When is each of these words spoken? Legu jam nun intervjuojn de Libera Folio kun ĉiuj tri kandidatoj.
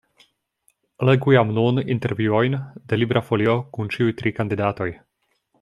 Legu 1.09 1.35
jam 1.35 1.51
nun 1.57 1.81
intervjuojn 1.97 2.57
de 2.87 3.01
Libera 3.01 3.25
Folio 3.29 3.57
kun 3.77 3.95
ĉiuj 3.97 4.11
tri 4.23 4.37
kandidatoj. 4.43 4.93